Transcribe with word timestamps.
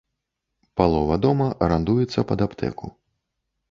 Палова 0.81 1.19
дома 1.27 1.47
арандуецца 1.69 2.19
пад 2.35 2.39
аптэку. 2.51 2.95